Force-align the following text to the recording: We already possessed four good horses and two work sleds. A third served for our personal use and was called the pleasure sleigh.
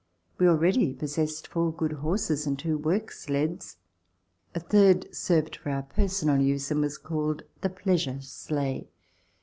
We 0.39 0.47
already 0.47 0.93
possessed 0.95 1.47
four 1.47 1.71
good 1.71 1.91
horses 1.91 2.47
and 2.47 2.57
two 2.57 2.75
work 2.75 3.11
sleds. 3.11 3.77
A 4.55 4.59
third 4.59 5.13
served 5.13 5.57
for 5.57 5.69
our 5.69 5.83
personal 5.83 6.41
use 6.41 6.71
and 6.71 6.81
was 6.81 6.97
called 6.97 7.43
the 7.61 7.69
pleasure 7.69 8.19
sleigh. 8.19 8.87